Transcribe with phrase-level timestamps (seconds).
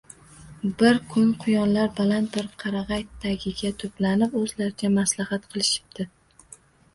[0.79, 6.09] Bir kun quyonlar baland bir qarag’ay tagiga to’planib o’zlaricha maslahat qilishibdi